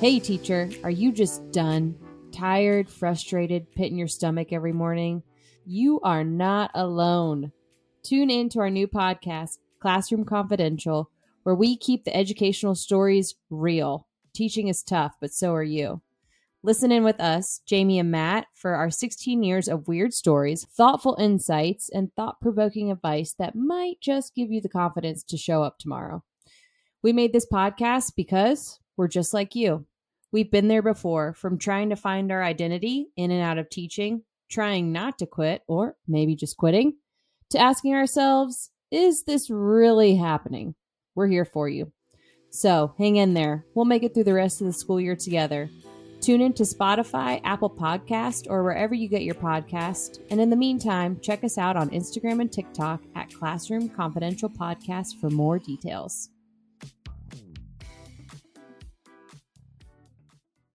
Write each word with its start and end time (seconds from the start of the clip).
Hey, 0.00 0.20
teacher, 0.20 0.70
are 0.84 0.92
you 0.92 1.10
just 1.10 1.50
done? 1.50 1.98
Tired, 2.30 2.88
frustrated, 2.88 3.74
pit 3.74 3.90
in 3.90 3.98
your 3.98 4.06
stomach 4.06 4.52
every 4.52 4.72
morning? 4.72 5.24
You 5.66 5.98
are 6.02 6.22
not 6.22 6.70
alone. 6.72 7.50
Tune 8.04 8.30
in 8.30 8.48
to 8.50 8.60
our 8.60 8.70
new 8.70 8.86
podcast, 8.86 9.58
Classroom 9.80 10.24
Confidential, 10.24 11.10
where 11.42 11.56
we 11.56 11.76
keep 11.76 12.04
the 12.04 12.16
educational 12.16 12.76
stories 12.76 13.34
real. 13.50 14.06
Teaching 14.32 14.68
is 14.68 14.84
tough, 14.84 15.16
but 15.20 15.32
so 15.32 15.52
are 15.52 15.64
you. 15.64 16.00
Listen 16.62 16.92
in 16.92 17.02
with 17.02 17.18
us, 17.18 17.60
Jamie 17.66 17.98
and 17.98 18.12
Matt, 18.12 18.46
for 18.54 18.76
our 18.76 18.90
16 18.90 19.42
years 19.42 19.66
of 19.66 19.88
weird 19.88 20.14
stories, 20.14 20.64
thoughtful 20.64 21.16
insights, 21.18 21.90
and 21.92 22.14
thought 22.14 22.40
provoking 22.40 22.92
advice 22.92 23.34
that 23.40 23.56
might 23.56 24.00
just 24.00 24.36
give 24.36 24.52
you 24.52 24.60
the 24.60 24.68
confidence 24.68 25.24
to 25.24 25.36
show 25.36 25.64
up 25.64 25.80
tomorrow. 25.80 26.22
We 27.02 27.12
made 27.12 27.32
this 27.32 27.48
podcast 27.52 28.12
because 28.14 28.78
we're 28.96 29.08
just 29.08 29.32
like 29.32 29.54
you. 29.54 29.86
We've 30.30 30.50
been 30.50 30.68
there 30.68 30.82
before, 30.82 31.32
from 31.32 31.58
trying 31.58 31.88
to 31.90 31.96
find 31.96 32.30
our 32.30 32.42
identity 32.42 33.08
in 33.16 33.30
and 33.30 33.42
out 33.42 33.56
of 33.58 33.70
teaching, 33.70 34.22
trying 34.50 34.92
not 34.92 35.18
to 35.18 35.26
quit, 35.26 35.62
or 35.66 35.96
maybe 36.06 36.36
just 36.36 36.56
quitting, 36.58 36.96
to 37.50 37.58
asking 37.58 37.94
ourselves, 37.94 38.70
is 38.90 39.24
this 39.24 39.48
really 39.48 40.16
happening? 40.16 40.74
We're 41.14 41.28
here 41.28 41.46
for 41.46 41.68
you. 41.68 41.92
So 42.50 42.94
hang 42.98 43.16
in 43.16 43.34
there. 43.34 43.64
We'll 43.74 43.84
make 43.84 44.02
it 44.02 44.12
through 44.12 44.24
the 44.24 44.34
rest 44.34 44.60
of 44.60 44.66
the 44.66 44.72
school 44.72 45.00
year 45.00 45.16
together. 45.16 45.70
Tune 46.20 46.40
in 46.40 46.52
to 46.54 46.64
Spotify, 46.64 47.40
Apple 47.44 47.70
Podcast, 47.70 48.46
or 48.50 48.64
wherever 48.64 48.94
you 48.94 49.08
get 49.08 49.22
your 49.22 49.34
podcast. 49.34 50.18
And 50.30 50.40
in 50.40 50.50
the 50.50 50.56
meantime, 50.56 51.20
check 51.22 51.44
us 51.44 51.56
out 51.58 51.76
on 51.76 51.90
Instagram 51.90 52.40
and 52.40 52.52
TikTok 52.52 53.02
at 53.14 53.32
Classroom 53.32 53.88
Confidential 53.88 54.50
Podcast 54.50 55.20
for 55.20 55.30
more 55.30 55.58
details. 55.58 56.30